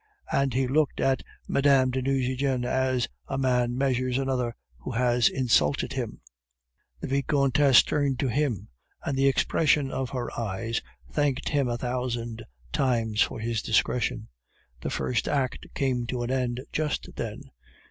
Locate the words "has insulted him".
4.93-6.21